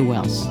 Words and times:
Who 0.00 0.14
else? 0.14 0.46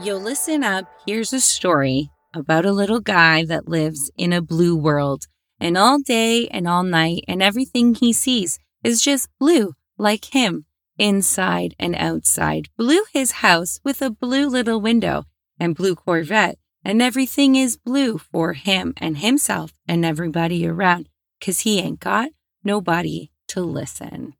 Yo, 0.00 0.16
listen 0.16 0.62
up. 0.62 0.84
Here's 1.04 1.32
a 1.32 1.40
story 1.40 2.12
about 2.32 2.64
a 2.64 2.70
little 2.70 3.00
guy 3.00 3.44
that 3.46 3.66
lives 3.66 4.12
in 4.16 4.32
a 4.32 4.40
blue 4.40 4.76
world. 4.76 5.24
And 5.58 5.76
all 5.76 5.98
day 5.98 6.46
and 6.52 6.68
all 6.68 6.84
night, 6.84 7.24
and 7.26 7.42
everything 7.42 7.96
he 7.96 8.12
sees 8.12 8.60
is 8.84 9.02
just 9.02 9.28
blue, 9.40 9.72
like 9.98 10.26
him, 10.26 10.66
inside 10.96 11.74
and 11.80 11.96
outside. 11.96 12.68
Blue 12.76 13.02
his 13.12 13.32
house 13.42 13.80
with 13.82 14.00
a 14.00 14.08
blue 14.08 14.46
little 14.48 14.80
window 14.80 15.24
and 15.58 15.74
blue 15.74 15.96
Corvette. 15.96 16.58
And 16.84 17.02
everything 17.02 17.56
is 17.56 17.76
blue 17.76 18.18
for 18.18 18.52
him 18.52 18.94
and 18.98 19.16
himself 19.16 19.72
and 19.88 20.04
everybody 20.04 20.64
around, 20.64 21.08
'cause 21.40 21.60
he 21.60 21.80
ain't 21.80 21.98
got 21.98 22.28
nobody 22.62 23.30
to 23.48 23.60
listen. 23.60 24.34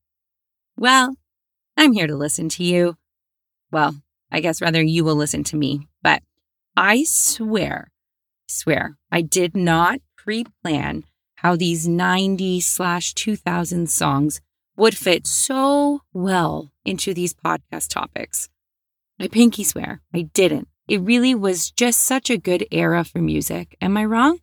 Well, 0.77 1.17
I'm 1.77 1.93
here 1.93 2.07
to 2.07 2.17
listen 2.17 2.49
to 2.51 2.65
you. 2.65 2.97
Well, 3.71 3.97
I 4.31 4.41
guess 4.41 4.61
rather 4.61 4.83
you 4.83 5.05
will 5.05 5.17
listen 5.17 5.45
to 5.45 5.57
me. 5.57 5.89
But 6.03 6.23
I 6.77 7.05
swear, 7.05 7.91
swear, 8.47 8.97
I 9.11 9.23
did 9.23 9.57
not 9.57 10.01
pre 10.17 10.45
plan 10.63 11.05
how 11.37 11.57
these 11.57 11.87
90 11.87 12.61
slash 12.61 13.15
2000 13.15 13.89
songs 13.89 14.41
would 14.77 14.97
fit 14.97 15.27
so 15.27 16.03
well 16.13 16.71
into 16.85 17.15
these 17.15 17.35
podcast 17.35 17.89
topics. 17.89 18.49
I 19.21 19.29
pinky 19.29 19.65
swear, 19.65 20.01
I 20.15 20.23
didn't. 20.23 20.69
It 20.87 21.01
really 21.01 21.35
was 21.35 21.71
just 21.71 22.01
such 22.01 22.31
a 22.31 22.39
good 22.39 22.67
era 22.71 23.05
for 23.05 23.19
music. 23.19 23.77
Am 23.81 23.97
I 23.97 24.05
wrong? 24.05 24.39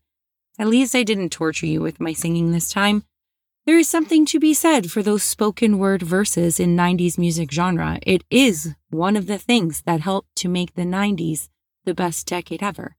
At 0.59 0.67
least 0.67 0.95
I 0.95 1.03
didn't 1.03 1.31
torture 1.31 1.65
you 1.65 1.81
with 1.81 1.99
my 1.99 2.13
singing 2.13 2.51
this 2.51 2.71
time. 2.71 3.03
There 3.65 3.79
is 3.79 3.89
something 3.89 4.27
to 4.27 4.39
be 4.39 4.53
said 4.53 4.91
for 4.91 5.01
those 5.01 5.23
spoken 5.23 5.79
word 5.79 6.03
verses 6.03 6.59
in 6.59 6.77
90s 6.77 7.17
music 7.17 7.51
genre. 7.51 7.97
It 8.03 8.23
is 8.29 8.75
one 8.91 9.17
of 9.17 9.25
the 9.25 9.39
things 9.39 9.81
that 9.87 10.01
helped 10.01 10.35
to 10.37 10.47
make 10.47 10.75
the 10.75 10.83
90s 10.83 11.49
the 11.83 11.95
best 11.95 12.27
decade 12.27 12.61
ever. 12.61 12.95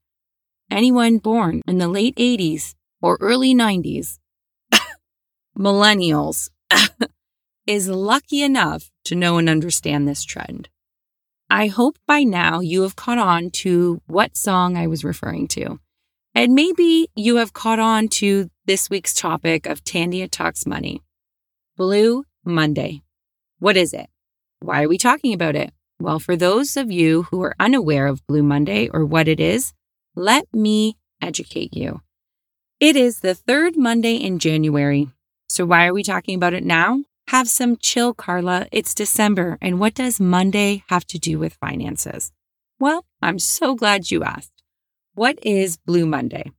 Anyone 0.69 1.19
born 1.19 1.61
in 1.65 1.77
the 1.77 1.87
late 1.87 2.17
80s 2.17 2.75
or 3.01 3.17
early 3.21 3.55
90s, 3.55 4.19
millennials, 5.57 6.49
is 7.65 7.87
lucky 7.87 8.41
enough 8.41 8.91
to 9.05 9.15
know 9.15 9.37
and 9.37 9.47
understand 9.47 10.05
this 10.05 10.25
trend. 10.25 10.67
I 11.49 11.67
hope 11.67 11.97
by 12.05 12.23
now 12.23 12.59
you 12.59 12.81
have 12.81 12.97
caught 12.97 13.19
on 13.19 13.51
to 13.51 14.01
what 14.05 14.35
song 14.35 14.75
I 14.75 14.87
was 14.87 15.05
referring 15.05 15.47
to. 15.49 15.79
And 16.37 16.53
maybe 16.53 17.09
you 17.15 17.37
have 17.37 17.53
caught 17.53 17.79
on 17.79 18.09
to 18.09 18.51
this 18.67 18.91
week's 18.91 19.15
topic 19.15 19.65
of 19.65 19.83
Tandia 19.83 20.29
Talks 20.29 20.67
Money. 20.67 21.01
Blue 21.75 22.25
Monday. 22.45 23.01
What 23.57 23.75
is 23.75 23.91
it? 23.91 24.07
Why 24.59 24.83
are 24.83 24.87
we 24.87 24.99
talking 24.99 25.33
about 25.33 25.55
it? 25.55 25.73
Well, 25.99 26.19
for 26.19 26.35
those 26.35 26.77
of 26.77 26.91
you 26.91 27.23
who 27.23 27.41
are 27.41 27.55
unaware 27.59 28.05
of 28.05 28.21
Blue 28.27 28.43
Monday 28.43 28.87
or 28.87 29.03
what 29.03 29.27
it 29.27 29.39
is, 29.39 29.73
let 30.15 30.45
me 30.53 30.95
educate 31.23 31.73
you. 31.73 32.01
It 32.79 32.95
is 32.95 33.21
the 33.21 33.33
third 33.33 33.75
Monday 33.75 34.17
in 34.17 34.37
January. 34.37 35.07
So, 35.49 35.65
why 35.65 35.87
are 35.87 35.93
we 35.93 36.03
talking 36.03 36.35
about 36.35 36.53
it 36.53 36.63
now? 36.63 37.03
Have 37.29 37.49
some 37.49 37.77
chill, 37.77 38.13
Carla. 38.13 38.67
It's 38.71 38.93
December. 38.93 39.57
And 39.59 39.79
what 39.79 39.95
does 39.95 40.19
Monday 40.19 40.83
have 40.89 41.07
to 41.07 41.17
do 41.17 41.39
with 41.39 41.55
finances? 41.55 42.31
Well, 42.79 43.05
I'm 43.23 43.39
so 43.39 43.73
glad 43.73 44.11
you 44.11 44.23
asked. 44.23 44.51
What 45.17 45.39
is 45.41 45.77
Blue 45.77 46.05
Monday? 46.05 46.51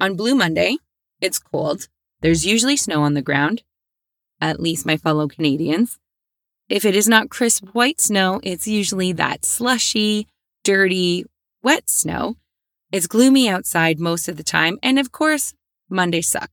On 0.00 0.14
Blue 0.14 0.36
Monday, 0.36 0.76
it's 1.20 1.40
cold. 1.40 1.88
There's 2.20 2.46
usually 2.46 2.76
snow 2.76 3.02
on 3.02 3.14
the 3.14 3.20
ground, 3.20 3.64
at 4.40 4.60
least 4.60 4.86
my 4.86 4.96
fellow 4.96 5.26
Canadians. 5.26 5.98
If 6.68 6.84
it 6.84 6.94
is 6.94 7.08
not 7.08 7.30
crisp 7.30 7.64
white 7.72 8.00
snow, 8.00 8.38
it's 8.44 8.68
usually 8.68 9.10
that 9.14 9.44
slushy, 9.44 10.28
dirty, 10.62 11.24
wet 11.64 11.90
snow. 11.90 12.36
It's 12.92 13.08
gloomy 13.08 13.48
outside 13.48 13.98
most 13.98 14.28
of 14.28 14.36
the 14.36 14.44
time, 14.44 14.78
and 14.84 14.96
of 14.96 15.10
course, 15.10 15.52
Mondays 15.88 16.28
suck. 16.28 16.50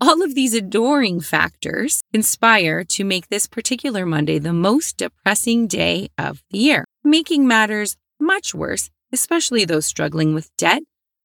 All 0.00 0.22
of 0.22 0.34
these 0.34 0.54
adoring 0.54 1.20
factors 1.20 2.00
conspire 2.10 2.84
to 2.84 3.04
make 3.04 3.28
this 3.28 3.46
particular 3.46 4.06
Monday 4.06 4.38
the 4.38 4.54
most 4.54 4.96
depressing 4.96 5.66
day 5.66 6.08
of 6.16 6.42
the 6.50 6.56
year, 6.56 6.86
making 7.04 7.46
matters 7.46 7.98
much 8.18 8.54
worse 8.54 8.88
especially 9.12 9.64
those 9.64 9.86
struggling 9.86 10.34
with 10.34 10.54
debt, 10.56 10.82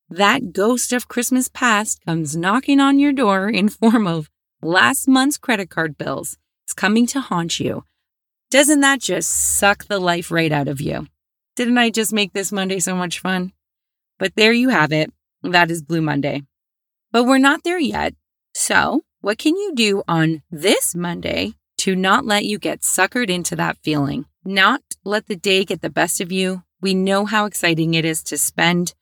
that 0.09 0.53
ghost 0.53 0.93
of 0.93 1.07
Christmas 1.07 1.47
past 1.47 2.03
comes 2.05 2.35
knocking 2.35 2.79
on 2.79 2.99
your 2.99 3.13
door 3.13 3.49
in 3.49 3.69
form 3.69 4.07
of 4.07 4.29
last 4.61 5.07
month's 5.07 5.37
credit 5.37 5.69
card 5.69 5.97
bills. 5.97 6.37
It's 6.63 6.73
coming 6.73 7.05
to 7.07 7.19
haunt 7.19 7.59
you. 7.59 7.83
Doesn't 8.51 8.81
that 8.81 9.01
just 9.01 9.29
suck 9.29 9.85
the 9.85 9.99
life 9.99 10.29
right 10.29 10.51
out 10.51 10.67
of 10.67 10.79
you? 10.79 11.07
Didn't 11.55 11.77
I 11.77 11.89
just 11.89 12.13
make 12.13 12.33
this 12.33 12.51
Monday 12.51 12.79
so 12.79 12.95
much 12.95 13.19
fun? 13.19 13.51
But 14.19 14.35
there 14.35 14.53
you 14.53 14.69
have 14.69 14.91
it. 14.91 15.11
That 15.41 15.71
is 15.71 15.81
Blue 15.81 16.01
Monday. 16.01 16.43
But 17.11 17.25
we're 17.25 17.37
not 17.37 17.63
there 17.63 17.79
yet. 17.79 18.13
So, 18.55 19.01
what 19.21 19.37
can 19.37 19.55
you 19.55 19.73
do 19.73 20.03
on 20.07 20.41
this 20.51 20.95
Monday 20.95 21.53
to 21.79 21.95
not 21.95 22.25
let 22.25 22.45
you 22.45 22.59
get 22.59 22.81
suckered 22.81 23.29
into 23.29 23.55
that 23.55 23.77
feeling? 23.83 24.25
Not 24.45 24.81
let 25.03 25.27
the 25.27 25.35
day 25.35 25.65
get 25.65 25.81
the 25.81 25.89
best 25.89 26.21
of 26.21 26.31
you, 26.31 26.63
we 26.83 26.93
know 26.93 27.25
how 27.25 27.45
exciting 27.45 27.93
it 27.93 28.03
is 28.03 28.21
to 28.23 28.37
spend. 28.37 28.93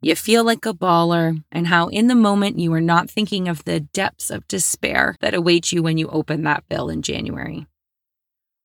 You 0.00 0.16
feel 0.16 0.42
like 0.44 0.66
a 0.66 0.74
baller, 0.74 1.42
and 1.52 1.68
how 1.68 1.86
in 1.86 2.08
the 2.08 2.16
moment 2.16 2.58
you 2.58 2.72
are 2.72 2.80
not 2.80 3.08
thinking 3.08 3.46
of 3.46 3.64
the 3.64 3.78
depths 3.80 4.28
of 4.28 4.48
despair 4.48 5.14
that 5.20 5.34
await 5.34 5.70
you 5.70 5.82
when 5.82 5.98
you 5.98 6.08
open 6.08 6.42
that 6.42 6.68
bill 6.68 6.90
in 6.90 7.00
January. 7.00 7.66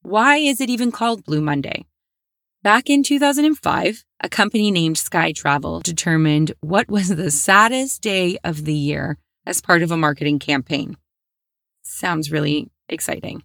Why 0.01 0.37
is 0.37 0.59
it 0.59 0.71
even 0.71 0.91
called 0.91 1.23
Blue 1.23 1.39
Monday? 1.39 1.85
Back 2.63 2.89
in 2.89 3.03
2005, 3.03 4.05
a 4.21 4.29
company 4.29 4.71
named 4.71 4.97
Sky 4.97 5.33
Travel 5.33 5.79
determined 5.79 6.53
what 6.61 6.89
was 6.89 7.09
the 7.09 7.29
saddest 7.29 8.01
day 8.01 8.37
of 8.43 8.65
the 8.65 8.73
year 8.73 9.17
as 9.45 9.61
part 9.61 9.83
of 9.83 9.91
a 9.91 9.97
marketing 9.97 10.39
campaign. 10.39 10.97
Sounds 11.83 12.31
really 12.31 12.71
exciting. 12.89 13.43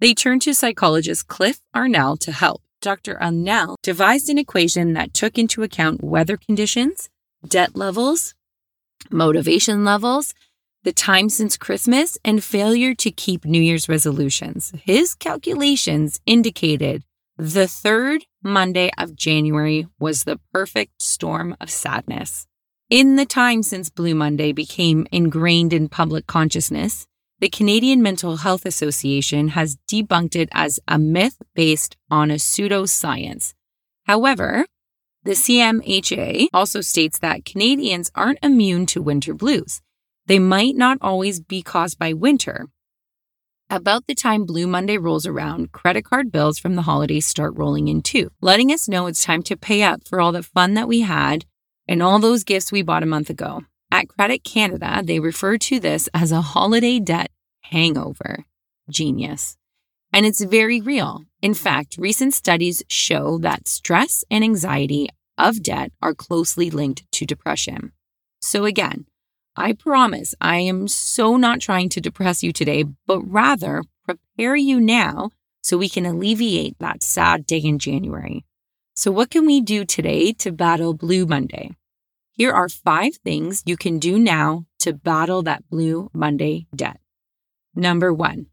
They 0.00 0.14
turned 0.14 0.42
to 0.42 0.54
psychologist 0.54 1.28
Cliff 1.28 1.60
Arnall 1.76 2.18
to 2.20 2.32
help. 2.32 2.62
Dr. 2.82 3.14
Arnall 3.22 3.76
devised 3.82 4.28
an 4.28 4.38
equation 4.38 4.92
that 4.92 5.14
took 5.14 5.38
into 5.38 5.62
account 5.62 6.02
weather 6.02 6.36
conditions, 6.36 7.08
debt 7.46 7.76
levels, 7.76 8.34
motivation 9.08 9.84
levels, 9.84 10.34
the 10.82 10.92
time 10.92 11.28
since 11.28 11.56
Christmas, 11.56 12.18
and 12.24 12.42
failure 12.42 12.92
to 12.96 13.12
keep 13.12 13.44
New 13.44 13.62
Year's 13.62 13.88
resolutions. 13.88 14.72
His 14.84 15.14
calculations 15.14 16.20
indicated 16.26 17.04
the 17.38 17.68
third 17.68 18.24
Monday 18.42 18.90
of 18.98 19.14
January 19.14 19.86
was 20.00 20.24
the 20.24 20.40
perfect 20.52 21.00
storm 21.00 21.56
of 21.60 21.70
sadness. 21.70 22.46
In 22.90 23.14
the 23.14 23.24
time 23.24 23.62
since 23.62 23.90
Blue 23.90 24.14
Monday 24.14 24.52
became 24.52 25.06
ingrained 25.12 25.72
in 25.72 25.88
public 25.88 26.26
consciousness, 26.26 27.06
the 27.42 27.50
Canadian 27.50 28.00
Mental 28.00 28.36
Health 28.36 28.64
Association 28.64 29.48
has 29.48 29.76
debunked 29.90 30.36
it 30.36 30.48
as 30.52 30.78
a 30.86 30.96
myth 30.96 31.42
based 31.56 31.96
on 32.08 32.30
a 32.30 32.34
pseudoscience. 32.34 33.52
However, 34.04 34.64
the 35.24 35.32
CMHA 35.32 36.46
also 36.54 36.80
states 36.80 37.18
that 37.18 37.44
Canadians 37.44 38.12
aren't 38.14 38.38
immune 38.44 38.86
to 38.86 39.02
winter 39.02 39.34
blues. 39.34 39.80
They 40.26 40.38
might 40.38 40.76
not 40.76 40.98
always 41.00 41.40
be 41.40 41.62
caused 41.62 41.98
by 41.98 42.12
winter. 42.12 42.68
About 43.68 44.06
the 44.06 44.14
time 44.14 44.46
Blue 44.46 44.68
Monday 44.68 44.96
rolls 44.96 45.26
around, 45.26 45.72
credit 45.72 46.04
card 46.04 46.30
bills 46.30 46.60
from 46.60 46.76
the 46.76 46.82
holidays 46.82 47.26
start 47.26 47.54
rolling 47.56 47.88
in 47.88 48.02
too, 48.02 48.30
letting 48.40 48.70
us 48.70 48.88
know 48.88 49.08
it's 49.08 49.24
time 49.24 49.42
to 49.42 49.56
pay 49.56 49.82
up 49.82 50.06
for 50.06 50.20
all 50.20 50.30
the 50.30 50.44
fun 50.44 50.74
that 50.74 50.86
we 50.86 51.00
had 51.00 51.44
and 51.88 52.04
all 52.04 52.20
those 52.20 52.44
gifts 52.44 52.70
we 52.70 52.82
bought 52.82 53.02
a 53.02 53.06
month 53.06 53.30
ago. 53.30 53.64
At 53.92 54.08
Credit 54.08 54.42
Canada, 54.42 55.02
they 55.04 55.20
refer 55.20 55.58
to 55.58 55.78
this 55.78 56.08
as 56.14 56.32
a 56.32 56.40
holiday 56.40 56.98
debt 56.98 57.30
hangover. 57.60 58.46
Genius. 58.88 59.58
And 60.14 60.24
it's 60.24 60.42
very 60.42 60.80
real. 60.80 61.24
In 61.42 61.52
fact, 61.52 61.98
recent 61.98 62.32
studies 62.32 62.82
show 62.88 63.36
that 63.40 63.68
stress 63.68 64.24
and 64.30 64.42
anxiety 64.42 65.10
of 65.36 65.62
debt 65.62 65.92
are 66.00 66.14
closely 66.14 66.70
linked 66.70 67.04
to 67.12 67.26
depression. 67.26 67.92
So, 68.40 68.64
again, 68.64 69.04
I 69.56 69.74
promise 69.74 70.34
I 70.40 70.60
am 70.60 70.88
so 70.88 71.36
not 71.36 71.60
trying 71.60 71.90
to 71.90 72.00
depress 72.00 72.42
you 72.42 72.50
today, 72.50 72.84
but 73.06 73.20
rather 73.20 73.82
prepare 74.06 74.56
you 74.56 74.80
now 74.80 75.32
so 75.62 75.76
we 75.76 75.90
can 75.90 76.06
alleviate 76.06 76.78
that 76.78 77.02
sad 77.02 77.44
day 77.44 77.58
in 77.58 77.78
January. 77.78 78.46
So, 78.96 79.10
what 79.10 79.28
can 79.28 79.44
we 79.44 79.60
do 79.60 79.84
today 79.84 80.32
to 80.32 80.50
battle 80.50 80.94
Blue 80.94 81.26
Monday? 81.26 81.72
Here 82.42 82.52
are 82.52 82.68
five 82.68 83.14
things 83.24 83.62
you 83.66 83.76
can 83.76 84.00
do 84.00 84.18
now 84.18 84.66
to 84.80 84.92
battle 84.92 85.42
that 85.42 85.62
Blue 85.70 86.10
Monday 86.12 86.66
debt. 86.74 86.98
Number 87.72 88.12
one, 88.12 88.46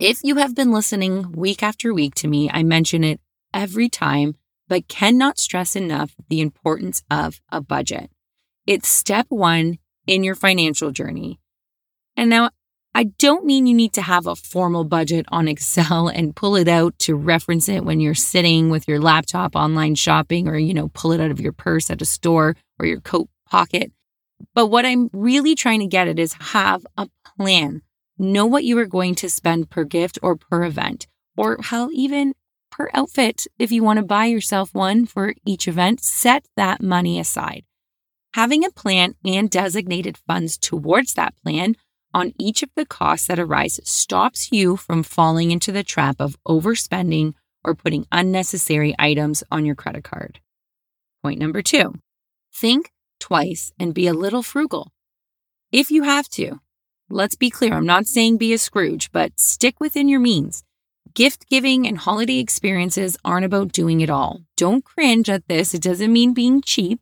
if 0.00 0.18
you 0.24 0.38
have 0.38 0.56
been 0.56 0.72
listening 0.72 1.30
week 1.30 1.62
after 1.62 1.94
week 1.94 2.16
to 2.16 2.26
me, 2.26 2.50
I 2.52 2.64
mention 2.64 3.04
it 3.04 3.20
every 3.54 3.88
time, 3.88 4.34
but 4.66 4.88
cannot 4.88 5.38
stress 5.38 5.76
enough 5.76 6.16
the 6.30 6.40
importance 6.40 7.04
of 7.12 7.40
a 7.48 7.60
budget. 7.60 8.10
It's 8.66 8.88
step 8.88 9.26
one 9.28 9.78
in 10.08 10.24
your 10.24 10.34
financial 10.34 10.90
journey. 10.90 11.38
And 12.16 12.28
now 12.28 12.50
I 12.94 13.04
don't 13.04 13.46
mean 13.46 13.66
you 13.66 13.74
need 13.74 13.94
to 13.94 14.02
have 14.02 14.26
a 14.26 14.36
formal 14.36 14.84
budget 14.84 15.24
on 15.28 15.48
Excel 15.48 16.08
and 16.08 16.36
pull 16.36 16.56
it 16.56 16.68
out 16.68 16.98
to 17.00 17.14
reference 17.14 17.68
it 17.68 17.84
when 17.84 18.00
you're 18.00 18.14
sitting 18.14 18.68
with 18.68 18.86
your 18.86 19.00
laptop 19.00 19.56
online 19.56 19.94
shopping 19.94 20.46
or, 20.46 20.58
you 20.58 20.74
know, 20.74 20.88
pull 20.88 21.12
it 21.12 21.20
out 21.20 21.30
of 21.30 21.40
your 21.40 21.52
purse 21.52 21.88
at 21.88 22.02
a 22.02 22.04
store 22.04 22.54
or 22.82 22.86
your 22.86 23.00
coat 23.00 23.28
pocket. 23.48 23.92
But 24.54 24.66
what 24.66 24.84
I'm 24.84 25.08
really 25.12 25.54
trying 25.54 25.80
to 25.80 25.86
get 25.86 26.08
at 26.08 26.18
is 26.18 26.34
have 26.34 26.84
a 26.98 27.08
plan. 27.36 27.82
Know 28.18 28.44
what 28.44 28.64
you 28.64 28.76
are 28.78 28.86
going 28.86 29.14
to 29.16 29.30
spend 29.30 29.70
per 29.70 29.84
gift 29.84 30.18
or 30.22 30.36
per 30.36 30.64
event, 30.64 31.06
or 31.36 31.58
how 31.60 31.90
even 31.92 32.34
per 32.70 32.90
outfit. 32.92 33.46
If 33.58 33.70
you 33.70 33.82
want 33.82 33.98
to 33.98 34.04
buy 34.04 34.26
yourself 34.26 34.74
one 34.74 35.06
for 35.06 35.34
each 35.46 35.68
event, 35.68 36.02
set 36.02 36.46
that 36.56 36.82
money 36.82 37.18
aside. 37.20 37.64
Having 38.34 38.64
a 38.64 38.70
plan 38.70 39.14
and 39.24 39.50
designated 39.50 40.16
funds 40.16 40.58
towards 40.58 41.14
that 41.14 41.34
plan 41.42 41.76
on 42.14 42.32
each 42.38 42.62
of 42.62 42.70
the 42.74 42.86
costs 42.86 43.26
that 43.26 43.38
arise 43.38 43.80
stops 43.84 44.50
you 44.52 44.76
from 44.76 45.02
falling 45.02 45.50
into 45.50 45.72
the 45.72 45.82
trap 45.82 46.16
of 46.18 46.36
overspending 46.46 47.34
or 47.64 47.74
putting 47.74 48.06
unnecessary 48.10 48.94
items 48.98 49.44
on 49.50 49.64
your 49.64 49.74
credit 49.74 50.04
card. 50.04 50.40
Point 51.22 51.38
number 51.38 51.62
two 51.62 51.94
think 52.54 52.92
twice 53.18 53.72
and 53.78 53.94
be 53.94 54.06
a 54.06 54.14
little 54.14 54.42
frugal. 54.42 54.92
If 55.70 55.90
you 55.90 56.02
have 56.02 56.28
to, 56.30 56.60
let's 57.08 57.36
be 57.36 57.50
clear, 57.50 57.74
I'm 57.74 57.86
not 57.86 58.06
saying 58.06 58.36
be 58.36 58.52
a 58.52 58.58
Scrooge, 58.58 59.10
but 59.12 59.38
stick 59.38 59.80
within 59.80 60.08
your 60.08 60.20
means. 60.20 60.64
Gift 61.14 61.48
giving 61.48 61.86
and 61.86 61.98
holiday 61.98 62.38
experiences 62.38 63.18
aren't 63.24 63.44
about 63.44 63.72
doing 63.72 64.00
it 64.00 64.10
all. 64.10 64.40
Don't 64.56 64.84
cringe 64.84 65.28
at 65.28 65.46
this. 65.46 65.74
It 65.74 65.82
doesn't 65.82 66.12
mean 66.12 66.32
being 66.32 66.62
cheap 66.62 67.00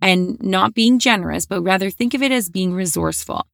and 0.00 0.40
not 0.42 0.74
being 0.74 0.98
generous, 0.98 1.46
but 1.46 1.62
rather 1.62 1.88
think 1.88 2.12
of 2.12 2.22
it 2.22 2.32
as 2.32 2.50
being 2.50 2.74
resourceful. 2.74 3.46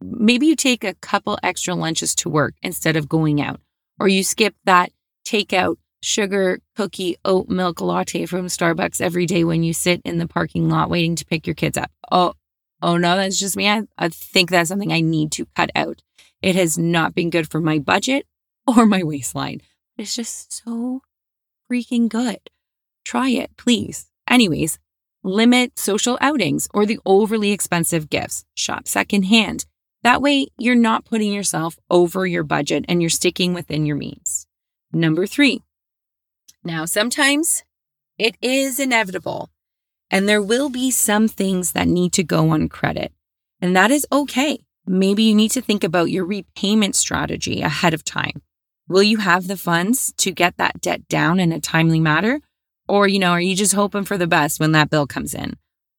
Maybe 0.00 0.46
you 0.46 0.56
take 0.56 0.82
a 0.82 0.94
couple 0.94 1.38
extra 1.42 1.74
lunches 1.74 2.14
to 2.16 2.30
work 2.30 2.54
instead 2.62 2.96
of 2.96 3.08
going 3.08 3.40
out, 3.40 3.60
or 3.98 4.08
you 4.08 4.24
skip 4.24 4.54
that 4.64 4.92
takeout 5.26 5.76
sugar 6.02 6.60
cookie 6.76 7.16
oat 7.24 7.48
milk 7.48 7.80
latte 7.80 8.26
from 8.26 8.46
Starbucks 8.46 9.00
every 9.00 9.26
day 9.26 9.44
when 9.44 9.62
you 9.62 9.72
sit 9.72 10.00
in 10.04 10.18
the 10.18 10.28
parking 10.28 10.68
lot 10.68 10.90
waiting 10.90 11.16
to 11.16 11.26
pick 11.26 11.46
your 11.46 11.54
kids 11.54 11.76
up. 11.76 11.90
Oh, 12.10 12.34
oh 12.82 12.96
no, 12.96 13.16
that's 13.16 13.38
just 13.38 13.56
me. 13.56 13.68
I, 13.68 13.82
I 13.98 14.08
think 14.08 14.50
that's 14.50 14.68
something 14.68 14.92
I 14.92 15.00
need 15.00 15.32
to 15.32 15.46
cut 15.56 15.70
out. 15.74 16.02
It 16.42 16.56
has 16.56 16.78
not 16.78 17.14
been 17.14 17.30
good 17.30 17.50
for 17.50 17.60
my 17.60 17.78
budget 17.78 18.26
or 18.66 18.86
my 18.86 19.02
waistline. 19.02 19.60
It's 19.98 20.14
just 20.14 20.64
so 20.64 21.02
freaking 21.70 22.08
good. 22.08 22.38
Try 23.04 23.30
it, 23.30 23.56
please. 23.56 24.06
Anyways, 24.28 24.78
limit 25.22 25.78
social 25.78 26.16
outings 26.20 26.68
or 26.72 26.86
the 26.86 26.98
overly 27.04 27.52
expensive 27.52 28.08
gifts. 28.08 28.44
Shop 28.54 28.88
secondhand. 28.88 29.66
That 30.02 30.22
way, 30.22 30.46
you're 30.56 30.74
not 30.74 31.04
putting 31.04 31.32
yourself 31.32 31.78
over 31.90 32.26
your 32.26 32.44
budget 32.44 32.86
and 32.88 33.02
you're 33.02 33.10
sticking 33.10 33.52
within 33.52 33.84
your 33.84 33.96
means. 33.96 34.46
Number 34.92 35.26
three. 35.26 35.62
Now, 36.62 36.84
sometimes 36.84 37.64
it 38.18 38.36
is 38.42 38.78
inevitable, 38.78 39.50
and 40.10 40.28
there 40.28 40.42
will 40.42 40.68
be 40.68 40.90
some 40.90 41.26
things 41.26 41.72
that 41.72 41.88
need 41.88 42.12
to 42.14 42.22
go 42.22 42.50
on 42.50 42.68
credit, 42.68 43.12
and 43.60 43.74
that 43.74 43.90
is 43.90 44.06
okay. 44.12 44.64
Maybe 44.86 45.22
you 45.22 45.34
need 45.34 45.52
to 45.52 45.62
think 45.62 45.84
about 45.84 46.10
your 46.10 46.24
repayment 46.24 46.96
strategy 46.96 47.62
ahead 47.62 47.94
of 47.94 48.04
time. 48.04 48.42
Will 48.88 49.02
you 49.02 49.18
have 49.18 49.46
the 49.46 49.56
funds 49.56 50.12
to 50.18 50.32
get 50.32 50.56
that 50.56 50.80
debt 50.80 51.06
down 51.08 51.38
in 51.38 51.52
a 51.52 51.60
timely 51.60 52.00
manner? 52.00 52.40
Or, 52.88 53.06
you 53.06 53.20
know, 53.20 53.30
are 53.30 53.40
you 53.40 53.54
just 53.54 53.72
hoping 53.72 54.04
for 54.04 54.18
the 54.18 54.26
best 54.26 54.58
when 54.58 54.72
that 54.72 54.90
bill 54.90 55.06
comes 55.06 55.32
in? 55.32 55.54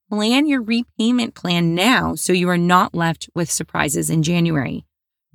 Plan 0.10 0.46
your 0.46 0.62
repayment 0.62 1.34
plan 1.34 1.74
now 1.74 2.16
so 2.16 2.34
you 2.34 2.50
are 2.50 2.58
not 2.58 2.94
left 2.94 3.30
with 3.34 3.50
surprises 3.50 4.10
in 4.10 4.24
January. 4.24 4.84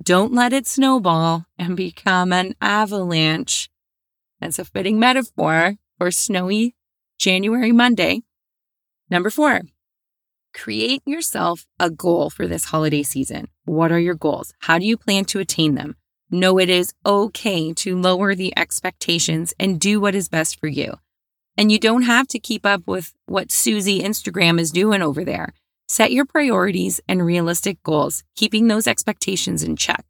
Don't 0.03 0.33
let 0.33 0.53
it 0.53 0.67
snowball 0.67 1.47
and 1.57 1.75
become 1.75 2.31
an 2.31 2.53
avalanche. 2.61 3.71
That's 4.39 4.59
a 4.59 4.65
fitting 4.65 4.99
metaphor 4.99 5.75
for 5.97 6.11
snowy 6.11 6.75
January 7.19 7.71
Monday. 7.71 8.21
Number 9.09 9.29
four, 9.29 9.61
create 10.53 11.01
yourself 11.05 11.65
a 11.79 11.89
goal 11.89 12.29
for 12.29 12.47
this 12.47 12.65
holiday 12.65 13.03
season. 13.03 13.47
What 13.65 13.91
are 13.91 13.99
your 13.99 14.15
goals? 14.15 14.53
How 14.59 14.77
do 14.77 14.85
you 14.85 14.97
plan 14.97 15.25
to 15.25 15.39
attain 15.39 15.75
them? 15.75 15.95
Know 16.29 16.59
it 16.59 16.69
is 16.69 16.93
okay 17.05 17.73
to 17.73 17.97
lower 17.97 18.35
the 18.35 18.53
expectations 18.57 19.53
and 19.59 19.79
do 19.79 19.99
what 20.01 20.13
is 20.13 20.27
best 20.27 20.59
for 20.59 20.67
you. 20.67 20.99
And 21.57 21.71
you 21.71 21.79
don't 21.79 22.03
have 22.03 22.27
to 22.27 22.39
keep 22.39 22.65
up 22.65 22.83
with 22.85 23.13
what 23.25 23.51
Susie 23.51 24.01
Instagram 24.01 24.59
is 24.59 24.71
doing 24.71 25.01
over 25.01 25.23
there. 25.23 25.53
Set 25.87 26.11
your 26.11 26.25
priorities 26.25 26.99
and 27.07 27.25
realistic 27.25 27.81
goals, 27.81 28.23
keeping 28.35 28.67
those 28.67 28.87
expectations 28.87 29.63
in 29.63 29.77
check. 29.77 30.05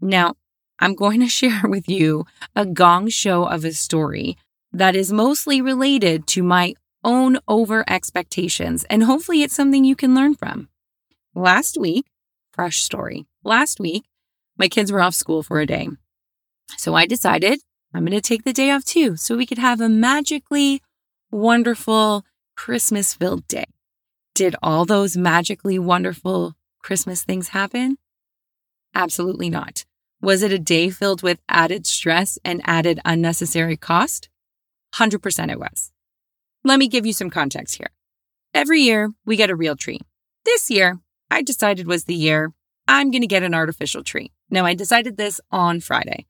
Now, 0.00 0.34
I'm 0.80 0.94
going 0.94 1.20
to 1.20 1.28
share 1.40 1.62
with 1.64 1.88
you 1.88 2.24
a 2.56 2.66
gong 2.66 3.08
show 3.08 3.44
of 3.44 3.64
a 3.64 3.72
story 3.72 4.36
that 4.72 4.96
is 4.96 5.12
mostly 5.12 5.60
related 5.60 6.26
to 6.28 6.42
my 6.42 6.74
own 7.04 7.38
over 7.48 7.84
expectations, 7.88 8.84
and 8.84 9.04
hopefully 9.04 9.42
it's 9.42 9.54
something 9.54 9.84
you 9.84 9.96
can 9.96 10.14
learn 10.14 10.34
from. 10.34 10.68
Last 11.34 11.78
week, 11.78 12.06
fresh 12.52 12.82
story. 12.82 13.26
Last 13.44 13.80
week, 13.80 14.04
my 14.58 14.68
kids 14.68 14.92
were 14.92 15.00
off 15.00 15.14
school 15.14 15.42
for 15.42 15.60
a 15.60 15.66
day. 15.66 15.88
So 16.76 16.94
I 16.94 17.06
decided 17.06 17.60
I'm 17.94 18.04
going 18.04 18.12
to 18.12 18.20
take 18.20 18.44
the 18.44 18.52
day 18.52 18.70
off 18.70 18.84
too, 18.84 19.16
so 19.16 19.36
we 19.36 19.46
could 19.46 19.58
have 19.58 19.80
a 19.80 19.88
magically 19.88 20.82
wonderful 21.30 22.24
Christmas 22.56 23.14
filled 23.14 23.48
day. 23.48 23.64
Did 24.34 24.54
all 24.62 24.84
those 24.84 25.16
magically 25.16 25.78
wonderful 25.78 26.54
Christmas 26.82 27.24
things 27.24 27.48
happen? 27.48 27.96
Absolutely 28.94 29.50
not. 29.50 29.84
Was 30.20 30.42
it 30.42 30.52
a 30.52 30.58
day 30.58 30.90
filled 30.90 31.22
with 31.22 31.40
added 31.48 31.86
stress 31.86 32.38
and 32.44 32.60
added 32.64 33.00
unnecessary 33.04 33.76
cost? 33.76 34.28
100% 34.94 35.50
it 35.50 35.58
was. 35.58 35.92
Let 36.64 36.78
me 36.78 36.88
give 36.88 37.06
you 37.06 37.12
some 37.12 37.30
context 37.30 37.76
here. 37.78 37.90
Every 38.52 38.80
year, 38.80 39.12
we 39.24 39.36
get 39.36 39.50
a 39.50 39.56
real 39.56 39.76
tree. 39.76 40.00
This 40.44 40.70
year, 40.70 41.00
I 41.30 41.42
decided 41.42 41.86
was 41.86 42.04
the 42.04 42.14
year 42.14 42.52
I'm 42.88 43.10
going 43.10 43.22
to 43.22 43.26
get 43.26 43.42
an 43.42 43.54
artificial 43.54 44.02
tree. 44.02 44.32
Now, 44.50 44.66
I 44.66 44.74
decided 44.74 45.16
this 45.16 45.40
on 45.50 45.80
Friday 45.80 46.26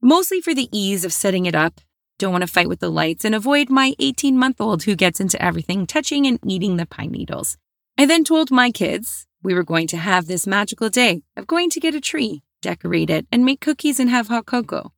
mostly 0.00 0.40
for 0.40 0.54
the 0.54 0.68
ease 0.72 1.04
of 1.04 1.12
setting 1.12 1.46
it 1.46 1.54
up. 1.54 1.80
Don't 2.18 2.32
want 2.32 2.42
to 2.42 2.52
fight 2.52 2.68
with 2.68 2.80
the 2.80 2.90
lights 2.90 3.24
and 3.24 3.34
avoid 3.34 3.70
my 3.70 3.94
18 3.98 4.36
month 4.36 4.60
old 4.60 4.84
who 4.84 4.94
gets 4.94 5.20
into 5.20 5.42
everything 5.42 5.86
touching 5.86 6.26
and 6.26 6.38
eating 6.46 6.76
the 6.76 6.86
pine 6.86 7.10
needles. 7.10 7.56
I 7.98 8.06
then 8.06 8.24
told 8.24 8.50
my 8.50 8.70
kids 8.70 9.26
we 9.42 9.54
were 9.54 9.62
going 9.62 9.86
to 9.88 9.96
have 9.96 10.26
this 10.26 10.46
magical 10.46 10.90
day 10.90 11.22
of 11.36 11.46
going 11.46 11.70
to 11.70 11.80
get 11.80 11.94
a 11.94 12.00
tree, 12.00 12.42
decorate 12.60 13.10
it, 13.10 13.26
and 13.32 13.44
make 13.44 13.60
cookies 13.60 14.00
and 14.00 14.10
have 14.10 14.28
hot 14.28 14.46
cocoa. 14.46 14.92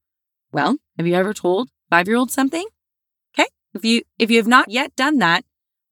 Well, 0.52 0.76
have 0.97 1.07
you 1.07 1.14
ever 1.14 1.33
told 1.33 1.71
five 1.90 2.09
year 2.09 2.16
old 2.16 2.31
something? 2.31 2.66
Okay. 3.35 3.49
If 3.75 3.85
you 3.85 4.02
if 4.19 4.31
you 4.31 4.37
have 4.38 4.47
not 4.47 4.71
yet 4.71 4.95
done 4.97 5.19
that, 5.19 5.45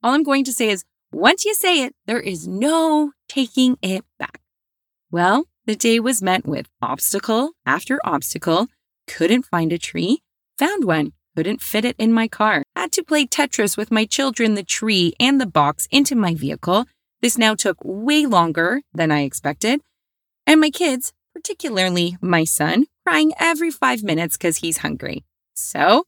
all 0.02 0.14
I'm 0.14 0.22
going 0.22 0.44
to 0.44 0.52
say 0.52 0.70
is 0.70 0.84
once 1.12 1.44
you 1.44 1.54
say 1.54 1.82
it, 1.82 1.94
there 2.06 2.20
is 2.20 2.46
no 2.46 3.12
taking 3.28 3.76
it 3.82 4.04
back. 4.18 4.40
Well, 5.10 5.46
the 5.66 5.76
day 5.76 5.98
was 6.00 6.22
met 6.22 6.46
with 6.46 6.68
obstacle 6.80 7.52
after 7.66 8.00
obstacle 8.04 8.68
couldn't 9.06 9.42
find 9.42 9.72
a 9.72 9.78
tree, 9.78 10.22
found 10.56 10.84
one, 10.84 11.12
couldn't 11.36 11.60
fit 11.60 11.84
it 11.84 11.96
in 11.98 12.12
my 12.12 12.28
car, 12.28 12.62
had 12.76 12.92
to 12.92 13.02
play 13.02 13.26
Tetris 13.26 13.76
with 13.76 13.90
my 13.90 14.04
children, 14.04 14.54
the 14.54 14.62
tree, 14.62 15.14
and 15.18 15.40
the 15.40 15.46
box 15.46 15.88
into 15.90 16.14
my 16.14 16.34
vehicle. 16.34 16.86
This 17.20 17.36
now 17.36 17.54
took 17.54 17.76
way 17.82 18.24
longer 18.26 18.82
than 18.94 19.10
I 19.10 19.22
expected. 19.22 19.80
And 20.46 20.60
my 20.60 20.70
kids, 20.70 21.12
particularly 21.34 22.16
my 22.20 22.44
son, 22.44 22.86
crying 23.06 23.32
every 23.38 23.70
five 23.70 24.02
minutes 24.02 24.36
because 24.36 24.58
he's 24.58 24.78
hungry. 24.78 25.24
So, 25.54 26.04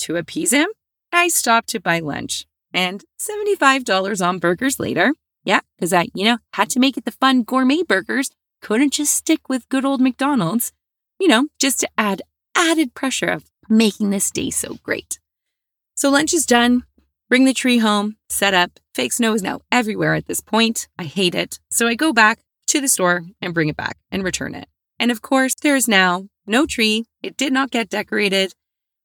to 0.00 0.16
appease 0.16 0.52
him, 0.52 0.68
I 1.12 1.28
stopped 1.28 1.68
to 1.70 1.80
buy 1.80 2.00
lunch. 2.00 2.46
And 2.72 3.04
$75 3.20 4.26
on 4.26 4.38
burgers 4.38 4.78
later, 4.78 5.12
yeah, 5.44 5.60
because 5.76 5.92
I, 5.92 6.08
you 6.14 6.24
know, 6.24 6.38
had 6.54 6.70
to 6.70 6.80
make 6.80 6.96
it 6.96 7.04
the 7.04 7.12
fun 7.12 7.42
gourmet 7.42 7.82
burgers, 7.82 8.30
couldn't 8.60 8.92
just 8.92 9.14
stick 9.14 9.48
with 9.48 9.68
good 9.68 9.84
old 9.84 10.00
McDonald's, 10.00 10.72
you 11.18 11.28
know, 11.28 11.46
just 11.58 11.80
to 11.80 11.88
add 11.96 12.22
added 12.56 12.94
pressure 12.94 13.28
of 13.28 13.44
making 13.68 14.10
this 14.10 14.30
day 14.30 14.50
so 14.50 14.74
great. 14.82 15.18
So 15.94 16.10
lunch 16.10 16.34
is 16.34 16.46
done. 16.46 16.84
Bring 17.28 17.44
the 17.44 17.54
tree 17.54 17.78
home, 17.78 18.16
set 18.28 18.54
up, 18.54 18.78
Fake 18.96 19.12
snow 19.12 19.34
is 19.34 19.42
now 19.42 19.60
everywhere 19.70 20.14
at 20.14 20.24
this 20.24 20.40
point. 20.40 20.88
I 20.98 21.04
hate 21.04 21.34
it. 21.34 21.60
So 21.70 21.86
I 21.86 21.96
go 21.96 22.14
back 22.14 22.38
to 22.66 22.80
the 22.80 22.88
store 22.88 23.24
and 23.40 23.54
bring 23.54 23.68
it 23.68 23.76
back 23.76 23.96
and 24.10 24.22
return 24.22 24.54
it. 24.54 24.68
And 24.98 25.10
of 25.10 25.22
course, 25.22 25.54
there 25.54 25.76
is 25.76 25.88
now 25.88 26.28
no 26.46 26.66
tree. 26.66 27.04
It 27.22 27.36
did 27.36 27.52
not 27.52 27.70
get 27.70 27.88
decorated. 27.88 28.54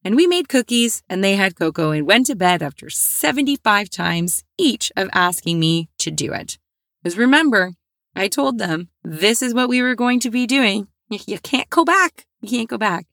And 0.03 0.15
we 0.15 0.25
made 0.25 0.49
cookies 0.49 1.03
and 1.09 1.23
they 1.23 1.35
had 1.35 1.55
cocoa 1.55 1.91
and 1.91 2.07
went 2.07 2.27
to 2.27 2.35
bed 2.35 2.63
after 2.63 2.89
75 2.89 3.89
times 3.89 4.43
each 4.57 4.91
of 4.97 5.09
asking 5.13 5.59
me 5.59 5.89
to 5.99 6.09
do 6.09 6.33
it. 6.33 6.57
Because 7.03 7.17
remember, 7.17 7.73
I 8.15 8.27
told 8.27 8.57
them 8.57 8.89
this 9.03 9.41
is 9.41 9.53
what 9.53 9.69
we 9.69 9.81
were 9.81 9.95
going 9.95 10.19
to 10.21 10.31
be 10.31 10.47
doing. 10.47 10.87
You 11.09 11.39
can't 11.39 11.69
go 11.69 11.83
back. 11.83 12.25
You 12.41 12.49
can't 12.49 12.69
go 12.69 12.77
back. 12.77 13.05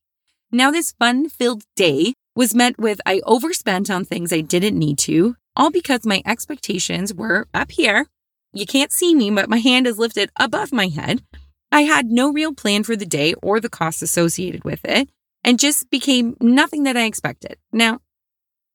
Now, 0.50 0.70
this 0.70 0.92
fun 0.92 1.28
filled 1.28 1.64
day 1.76 2.14
was 2.34 2.54
met 2.54 2.78
with 2.78 3.00
I 3.04 3.20
overspent 3.26 3.90
on 3.90 4.04
things 4.04 4.32
I 4.32 4.40
didn't 4.40 4.78
need 4.78 4.98
to, 5.00 5.36
all 5.56 5.70
because 5.70 6.06
my 6.06 6.22
expectations 6.24 7.12
were 7.12 7.48
up 7.52 7.72
here. 7.72 8.06
You 8.52 8.66
can't 8.66 8.92
see 8.92 9.14
me, 9.14 9.30
but 9.30 9.50
my 9.50 9.58
hand 9.58 9.86
is 9.86 9.98
lifted 9.98 10.30
above 10.38 10.72
my 10.72 10.88
head. 10.88 11.22
I 11.70 11.82
had 11.82 12.06
no 12.06 12.32
real 12.32 12.54
plan 12.54 12.82
for 12.82 12.96
the 12.96 13.06
day 13.06 13.34
or 13.42 13.60
the 13.60 13.68
costs 13.68 14.02
associated 14.02 14.64
with 14.64 14.80
it, 14.84 15.10
and 15.44 15.58
just 15.58 15.90
became 15.90 16.36
nothing 16.40 16.84
that 16.84 16.96
I 16.96 17.04
expected. 17.04 17.58
Now, 17.72 18.00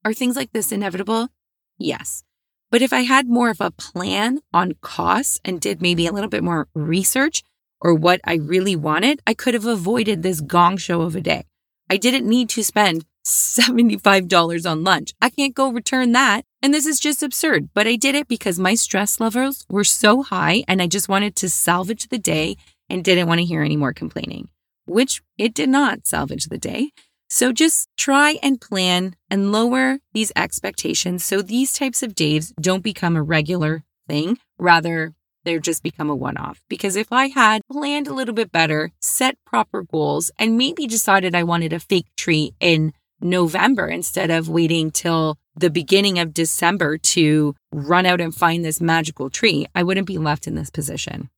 are 0.05 0.13
things 0.13 0.35
like 0.35 0.51
this 0.51 0.71
inevitable? 0.71 1.29
Yes. 1.77 2.23
But 2.69 2.81
if 2.81 2.91
I 2.91 3.01
had 3.01 3.27
more 3.27 3.49
of 3.49 3.61
a 3.61 3.71
plan 3.71 4.39
on 4.53 4.73
costs 4.81 5.39
and 5.45 5.61
did 5.61 5.81
maybe 5.81 6.07
a 6.07 6.11
little 6.11 6.29
bit 6.29 6.43
more 6.43 6.67
research 6.73 7.43
or 7.79 7.93
what 7.93 8.19
I 8.23 8.35
really 8.35 8.75
wanted, 8.75 9.21
I 9.27 9.33
could 9.33 9.53
have 9.53 9.65
avoided 9.65 10.23
this 10.23 10.41
gong 10.41 10.77
show 10.77 11.01
of 11.01 11.15
a 11.15 11.21
day. 11.21 11.45
I 11.89 11.97
didn't 11.97 12.27
need 12.27 12.49
to 12.49 12.63
spend 12.63 13.05
$75 13.25 14.69
on 14.69 14.83
lunch. 14.83 15.13
I 15.21 15.29
can't 15.29 15.53
go 15.53 15.71
return 15.71 16.13
that. 16.13 16.45
And 16.63 16.73
this 16.73 16.85
is 16.85 17.01
just 17.01 17.21
absurd. 17.21 17.69
But 17.73 17.87
I 17.87 17.97
did 17.97 18.15
it 18.15 18.29
because 18.29 18.57
my 18.57 18.73
stress 18.73 19.19
levels 19.19 19.65
were 19.69 19.83
so 19.83 20.23
high 20.23 20.63
and 20.65 20.81
I 20.81 20.87
just 20.87 21.09
wanted 21.09 21.35
to 21.35 21.49
salvage 21.49 22.07
the 22.07 22.17
day 22.17 22.55
and 22.89 23.03
didn't 23.03 23.27
want 23.27 23.39
to 23.39 23.45
hear 23.45 23.61
any 23.61 23.75
more 23.75 23.91
complaining, 23.91 24.47
which 24.85 25.21
it 25.37 25.53
did 25.53 25.67
not 25.67 26.07
salvage 26.07 26.45
the 26.45 26.57
day. 26.57 26.91
So 27.29 27.51
just 27.51 27.89
try 27.97 28.37
and 28.41 28.61
plan 28.61 29.17
and 29.29 29.51
lower 29.51 29.99
these 30.13 30.31
expectations 30.37 31.25
so 31.25 31.41
these 31.41 31.73
types 31.73 32.01
of 32.01 32.15
days 32.15 32.53
don't 32.61 32.83
become 32.83 33.17
a 33.17 33.23
regular 33.23 33.83
thing. 34.07 34.37
Rather, 34.57 35.13
they're 35.43 35.59
just 35.59 35.83
become 35.83 36.09
a 36.09 36.15
one 36.15 36.37
off. 36.37 36.61
Because 36.69 36.95
if 36.95 37.11
I 37.11 37.27
had 37.27 37.61
planned 37.69 38.07
a 38.07 38.13
little 38.13 38.35
bit 38.35 38.53
better, 38.53 38.91
set 39.01 39.35
proper 39.45 39.83
goals, 39.83 40.31
and 40.39 40.57
maybe 40.57 40.87
decided 40.87 41.35
I 41.35 41.43
wanted 41.43 41.73
a 41.73 41.79
fake 41.81 42.07
tree 42.15 42.53
in 42.61 42.93
November 43.19 43.87
instead 43.87 44.29
of 44.29 44.47
waiting 44.47 44.91
till 44.91 45.37
the 45.55 45.69
beginning 45.69 46.19
of 46.19 46.33
December 46.33 46.97
to 46.97 47.55
run 47.71 48.05
out 48.05 48.21
and 48.21 48.33
find 48.33 48.63
this 48.63 48.81
magical 48.81 49.29
tree, 49.29 49.65
I 49.75 49.83
wouldn't 49.83 50.07
be 50.07 50.17
left 50.17 50.47
in 50.47 50.55
this 50.55 50.69
position. 50.69 51.29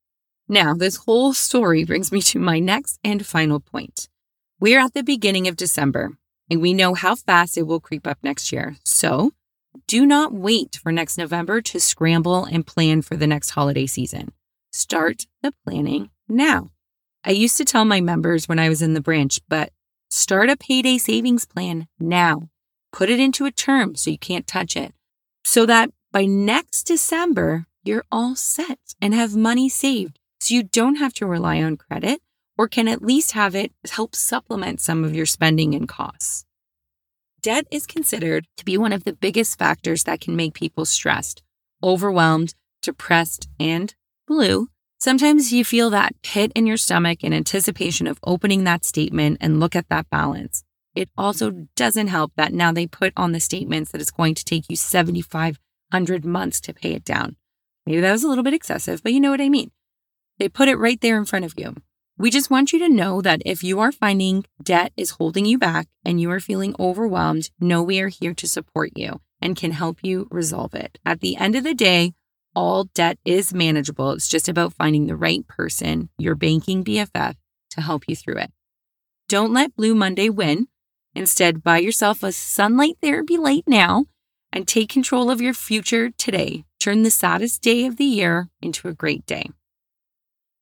Now, 0.47 0.73
this 0.73 0.97
whole 0.97 1.33
story 1.33 1.83
brings 1.83 2.11
me 2.11 2.21
to 2.21 2.39
my 2.39 2.59
next 2.59 2.99
and 3.03 3.25
final 3.25 3.59
point. 3.59 4.09
We're 4.59 4.79
at 4.79 4.93
the 4.93 5.03
beginning 5.03 5.47
of 5.47 5.57
December, 5.57 6.17
and 6.49 6.61
we 6.61 6.73
know 6.73 6.93
how 6.93 7.15
fast 7.15 7.57
it 7.57 7.63
will 7.63 7.79
creep 7.79 8.07
up 8.07 8.19
next 8.21 8.51
year. 8.51 8.75
So, 8.85 9.31
do 9.87 10.05
not 10.05 10.33
wait 10.33 10.79
for 10.81 10.91
next 10.91 11.17
November 11.17 11.61
to 11.61 11.79
scramble 11.79 12.45
and 12.45 12.65
plan 12.65 13.01
for 13.01 13.17
the 13.17 13.27
next 13.27 13.51
holiday 13.51 13.85
season. 13.85 14.31
Start 14.71 15.25
the 15.41 15.53
planning 15.65 16.09
now. 16.29 16.69
I 17.23 17.31
used 17.31 17.57
to 17.57 17.65
tell 17.65 17.85
my 17.85 18.01
members 18.01 18.47
when 18.47 18.59
I 18.59 18.69
was 18.69 18.81
in 18.81 18.93
the 18.93 19.01
branch, 19.01 19.39
but 19.49 19.71
start 20.09 20.49
a 20.49 20.55
payday 20.55 20.97
savings 20.97 21.45
plan 21.45 21.87
now. 21.99 22.49
Put 22.95 23.09
it 23.09 23.19
into 23.19 23.43
a 23.43 23.51
term 23.51 23.95
so 23.95 24.09
you 24.09 24.17
can't 24.17 24.47
touch 24.47 24.77
it. 24.77 24.93
So 25.43 25.65
that 25.65 25.91
by 26.13 26.23
next 26.23 26.83
December, 26.83 27.65
you're 27.83 28.05
all 28.09 28.37
set 28.37 28.79
and 29.01 29.13
have 29.13 29.35
money 29.35 29.67
saved. 29.67 30.17
So 30.39 30.53
you 30.53 30.63
don't 30.63 30.95
have 30.95 31.13
to 31.15 31.25
rely 31.25 31.61
on 31.61 31.75
credit 31.75 32.21
or 32.57 32.69
can 32.69 32.87
at 32.87 33.01
least 33.01 33.33
have 33.33 33.53
it 33.53 33.73
help 33.91 34.15
supplement 34.15 34.79
some 34.79 35.03
of 35.03 35.13
your 35.13 35.25
spending 35.25 35.75
and 35.75 35.89
costs. 35.89 36.45
Debt 37.41 37.67
is 37.69 37.85
considered 37.85 38.47
to 38.55 38.63
be 38.63 38.77
one 38.77 38.93
of 38.93 39.03
the 39.03 39.11
biggest 39.11 39.59
factors 39.59 40.05
that 40.05 40.21
can 40.21 40.37
make 40.37 40.53
people 40.53 40.85
stressed, 40.85 41.43
overwhelmed, 41.83 42.55
depressed, 42.81 43.49
and 43.59 43.93
blue. 44.25 44.69
Sometimes 44.99 45.51
you 45.51 45.65
feel 45.65 45.89
that 45.89 46.15
pit 46.23 46.49
in 46.55 46.65
your 46.65 46.77
stomach 46.77 47.25
in 47.25 47.33
anticipation 47.33 48.07
of 48.07 48.21
opening 48.23 48.63
that 48.63 48.85
statement 48.85 49.39
and 49.41 49.59
look 49.59 49.75
at 49.75 49.89
that 49.89 50.09
balance. 50.09 50.63
It 50.95 51.09
also 51.17 51.67
doesn't 51.75 52.07
help 52.07 52.31
that 52.35 52.53
now 52.53 52.71
they 52.71 52.87
put 52.87 53.13
on 53.17 53.33
the 53.33 53.39
statements 53.39 53.91
that 53.91 54.01
it's 54.01 54.11
going 54.11 54.33
to 54.35 54.45
take 54.45 54.65
you 54.69 54.75
7,500 54.77 56.25
months 56.25 56.61
to 56.61 56.73
pay 56.73 56.93
it 56.93 57.03
down. 57.03 57.35
Maybe 57.85 58.01
that 58.01 58.11
was 58.11 58.23
a 58.23 58.27
little 58.27 58.43
bit 58.43 58.53
excessive, 58.53 59.03
but 59.03 59.13
you 59.13 59.19
know 59.19 59.31
what 59.31 59.41
I 59.41 59.49
mean. 59.49 59.71
They 60.39 60.49
put 60.49 60.69
it 60.69 60.77
right 60.77 60.99
there 61.01 61.17
in 61.17 61.25
front 61.25 61.45
of 61.45 61.53
you. 61.57 61.75
We 62.17 62.31
just 62.31 62.49
want 62.49 62.71
you 62.71 62.79
to 62.79 62.89
know 62.89 63.21
that 63.21 63.41
if 63.45 63.61
you 63.61 63.81
are 63.81 63.91
finding 63.91 64.45
debt 64.63 64.93
is 64.95 65.11
holding 65.11 65.45
you 65.45 65.57
back 65.57 65.87
and 66.05 66.19
you 66.19 66.31
are 66.31 66.39
feeling 66.39 66.73
overwhelmed, 66.79 67.49
know 67.59 67.83
we 67.83 67.99
are 67.99 68.07
here 68.07 68.33
to 68.33 68.47
support 68.47 68.91
you 68.95 69.19
and 69.41 69.57
can 69.57 69.71
help 69.71 69.99
you 70.01 70.27
resolve 70.31 70.73
it. 70.73 70.97
At 71.05 71.19
the 71.19 71.35
end 71.35 71.55
of 71.55 71.65
the 71.65 71.73
day, 71.73 72.13
all 72.55 72.85
debt 72.85 73.19
is 73.25 73.53
manageable. 73.53 74.11
It's 74.11 74.29
just 74.29 74.47
about 74.47 74.73
finding 74.73 75.07
the 75.07 75.15
right 75.17 75.45
person, 75.45 76.07
your 76.17 76.35
banking 76.35 76.85
BFF, 76.85 77.35
to 77.71 77.81
help 77.81 78.05
you 78.07 78.15
through 78.15 78.37
it. 78.37 78.51
Don't 79.27 79.53
let 79.53 79.75
Blue 79.75 79.93
Monday 79.93 80.29
win. 80.29 80.67
Instead, 81.15 81.63
buy 81.63 81.77
yourself 81.77 82.21
a 82.21 82.31
sunlight 82.31 82.97
therapy 83.01 83.37
light 83.37 83.63
now 83.65 84.05
and 84.51 84.67
take 84.67 84.89
control 84.89 85.31
of 85.31 85.41
your 85.41 85.53
future 85.53 86.09
today. 86.11 86.65
Turn 86.79 87.03
the 87.03 87.09
saddest 87.09 87.61
day 87.61 87.85
of 87.85 87.97
the 87.97 88.05
year 88.05 88.49
into 88.61 88.87
a 88.87 88.93
great 88.93 89.25
day. 89.25 89.49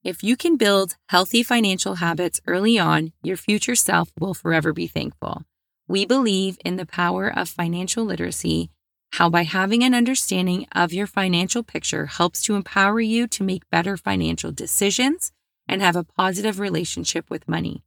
If 0.04 0.22
you 0.22 0.38
can 0.38 0.58
build 0.58 0.96
healthy 1.10 1.44
financial 1.44 1.96
habits 1.96 2.40
early 2.46 2.78
on, 2.78 3.14
your 3.24 3.38
future 3.38 3.76
self 3.76 4.12
will 4.20 4.34
forever 4.34 4.74
be 4.74 4.86
thankful. 4.86 5.44
We 5.88 6.06
believe 6.06 6.58
in 6.64 6.76
the 6.76 6.86
power 6.86 7.28
of 7.28 7.50
financial 7.50 8.06
literacy, 8.06 8.70
how 9.14 9.30
by 9.30 9.44
having 9.44 9.84
an 9.84 9.94
understanding 9.94 10.68
of 10.72 10.94
your 10.94 11.08
financial 11.08 11.64
picture 11.64 12.08
helps 12.08 12.42
to 12.44 12.56
empower 12.56 13.00
you 13.00 13.28
to 13.28 13.44
make 13.44 13.70
better 13.70 13.98
financial 13.98 14.52
decisions 14.52 15.32
and 15.68 15.82
have 15.82 15.96
a 15.96 16.04
positive 16.04 16.60
relationship 16.60 17.30
with 17.30 17.48
money. 17.48 17.84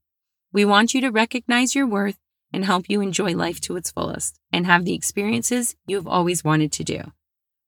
We 0.52 0.64
want 0.64 0.94
you 0.94 1.00
to 1.02 1.11
recognize 1.11 1.75
your 1.75 1.87
worth 1.87 2.18
and 2.52 2.64
help 2.64 2.86
you 2.88 3.00
enjoy 3.00 3.34
life 3.34 3.60
to 3.60 3.76
its 3.76 3.90
fullest 3.90 4.38
and 4.52 4.66
have 4.66 4.84
the 4.84 4.94
experiences 4.94 5.76
you've 5.86 6.06
always 6.06 6.44
wanted 6.44 6.72
to 6.72 6.84
do. 6.84 7.12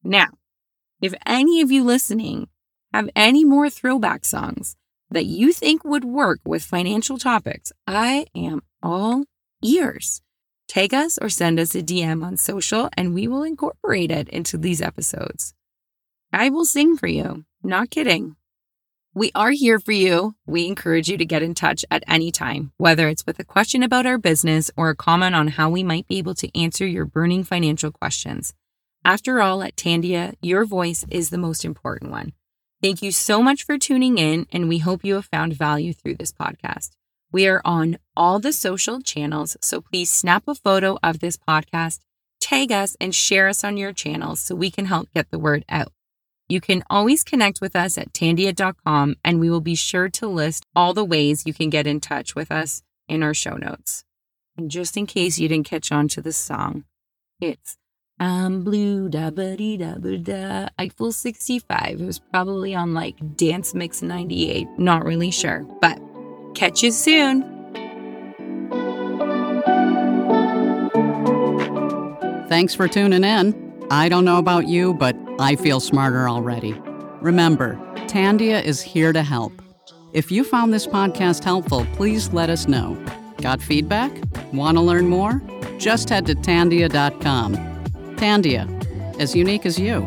Now, 0.03 0.29
if 1.01 1.15
any 1.27 1.61
of 1.61 1.71
you 1.71 1.85
listening 1.85 2.49
have 2.93 3.09
any 3.15 3.45
more 3.45 3.69
throwback 3.69 4.25
songs 4.25 4.77
that 5.11 5.27
you 5.27 5.53
think 5.53 5.85
would 5.85 6.05
work 6.05 6.41
with 6.45 6.65
financial 6.65 7.19
topics, 7.19 7.73
I 7.87 8.27
am 8.35 8.63
all 8.83 9.25
ears. 9.63 10.23
Take 10.69 10.93
us 10.93 11.19
or 11.21 11.29
send 11.29 11.59
us 11.59 11.75
a 11.75 11.83
DM 11.83 12.25
on 12.25 12.37
social 12.37 12.91
and 12.97 13.15
we 13.15 13.27
will 13.27 13.43
incorporate 13.43 14.11
it 14.11 14.29
into 14.29 14.59
these 14.59 14.83
episodes. 14.83 15.55
I 16.33 16.51
will 16.51 16.67
sing 16.67 16.97
for 16.97 17.07
you. 17.07 17.45
Not 17.63 17.91
kidding. 17.91 18.37
We 19.19 19.33
are 19.35 19.51
here 19.51 19.81
for 19.81 19.91
you. 19.91 20.37
We 20.47 20.69
encourage 20.69 21.09
you 21.09 21.19
to 21.19 21.25
get 21.25 21.43
in 21.43 21.53
touch 21.53 21.85
at 21.91 22.05
any 22.07 22.31
time, 22.31 22.71
whether 22.77 23.09
it's 23.09 23.27
with 23.27 23.41
a 23.41 23.45
question 23.45 23.83
about 23.83 24.07
our 24.07 24.17
business 24.17 24.71
or 24.77 24.91
a 24.91 24.95
comment 24.95 25.35
on 25.35 25.49
how 25.49 25.71
we 25.71 25.83
might 25.83 26.07
be 26.07 26.19
able 26.19 26.37
to 26.37 26.57
answer 26.57 26.87
your 26.87 27.05
burning 27.05 27.43
financial 27.43 27.91
questions. 27.91 28.55
After 29.05 29.43
all, 29.43 29.65
at 29.65 29.75
Tandia, 29.75 30.35
your 30.41 30.65
voice 30.65 31.05
is 31.11 31.31
the 31.31 31.37
most 31.37 31.65
important 31.65 32.13
one. 32.13 32.33
Thank 32.81 33.03
you 33.03 33.11
so 33.11 33.43
much 33.43 33.65
for 33.65 33.77
tuning 33.77 34.19
in, 34.19 34.47
and 34.53 34.69
we 34.69 34.79
hope 34.79 35.05
you 35.05 35.15
have 35.15 35.25
found 35.25 35.53
value 35.53 35.93
through 35.93 36.15
this 36.15 36.31
podcast. 36.31 36.91
We 37.33 37.49
are 37.49 37.61
on 37.65 37.99
all 38.17 38.39
the 38.39 38.53
social 38.53 39.01
channels, 39.01 39.57
so 39.61 39.81
please 39.81 40.13
snap 40.13 40.45
a 40.47 40.55
photo 40.55 40.97
of 41.03 41.19
this 41.19 41.37
podcast, 41.37 41.99
tag 42.41 42.71
us, 42.71 42.97
and 43.01 43.13
share 43.13 43.49
us 43.49 43.65
on 43.65 43.79
your 43.79 43.93
channels 43.93 44.39
so 44.39 44.55
we 44.55 44.71
can 44.71 44.85
help 44.85 45.13
get 45.13 45.33
the 45.33 45.41
word 45.41 45.65
out. 45.69 45.93
You 46.49 46.63
can 46.63 46.83
always 46.89 47.25
connect 47.25 47.61
with 47.61 47.77
us 47.77 47.99
at 47.99 48.15
tandia.com, 48.15 49.17
and 49.23 49.39
we 49.39 49.51
will 49.51 49.61
be 49.61 49.75
sure 49.75 50.09
to 50.09 50.27
list 50.27 50.65
all 50.75 50.95
the 50.95 51.05
ways 51.05 51.45
you 51.45 51.53
can 51.53 51.69
get 51.69 51.87
in 51.87 52.01
touch 52.01 52.35
with 52.35 52.51
us 52.51 52.83
in 53.07 53.23
our 53.23 53.35
show 53.35 53.57
notes. 53.57 54.05
And 54.57 54.71
just 54.71 54.97
in 54.97 55.07
case 55.07 55.39
you 55.39 55.49
didn't 55.49 55.67
catch 55.67 55.93
on 55.93 56.09
to 56.09 56.23
the 56.23 56.33
song, 56.33 56.85
it's 57.39 57.77
I'm 58.19 58.65
blue, 58.65 59.09
da 59.11 59.31
ba 59.31 59.57
dee 59.57 59.77
da 59.77 59.95
ba 59.99 60.17
da. 60.17 60.69
Eiffel 60.79 61.13
65. 61.13 62.01
It 62.01 62.05
was 62.05 62.19
probably 62.19 62.75
on 62.75 62.95
like 62.95 63.37
Dance 63.37 63.75
Mix 63.75 64.01
98. 64.01 64.67
Not 64.79 65.05
really 65.05 65.31
sure, 65.31 65.61
but 65.81 66.01
catch 66.55 66.83
you 66.83 66.91
soon. 66.91 67.43
Thanks 72.49 72.75
for 72.75 72.89
tuning 72.89 73.23
in. 73.23 73.68
I 73.91 74.09
don't 74.11 74.25
know 74.27 74.37
about 74.37 74.69
you, 74.69 74.93
but 74.93 75.17
I 75.39 75.57
feel 75.57 75.81
smarter 75.81 76.29
already. 76.29 76.75
Remember, 77.23 77.75
Tandia 78.07 78.63
is 78.63 78.83
here 78.83 79.15
to 79.15 79.23
help. 79.23 79.63
If 80.13 80.31
you 80.31 80.45
found 80.45 80.75
this 80.75 80.87
podcast 80.87 81.43
helpful, 81.43 81.87
please 81.95 82.33
let 82.33 82.51
us 82.51 82.69
know. 82.69 83.03
Got 83.39 83.63
feedback? 83.63 84.13
Want 84.53 84.77
to 84.77 84.83
learn 84.83 85.09
more? 85.09 85.41
Just 85.79 86.11
head 86.11 86.27
to 86.27 86.35
tandia.com. 86.35 87.57
Tandia, 88.17 89.19
as 89.19 89.35
unique 89.35 89.65
as 89.65 89.79
you. 89.79 90.07